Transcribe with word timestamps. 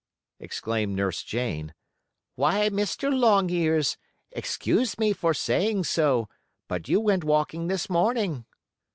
exclaimed 0.39 0.95
Nurse 0.95 1.21
Jane. 1.21 1.75
"Why, 2.33 2.69
Mr. 2.69 3.15
Longears, 3.15 3.97
excuse 4.31 4.97
me 4.97 5.13
for 5.13 5.31
saying 5.35 5.83
so, 5.83 6.27
but 6.67 6.89
you 6.89 6.99
went 6.99 7.23
walking 7.23 7.67
this 7.67 7.87
morning." 7.87 8.45